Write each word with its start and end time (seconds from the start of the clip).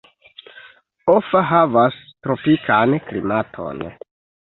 Offa 1.17 1.43
havas 1.51 2.01
tropikan 2.29 2.99
klimaton. 3.07 3.89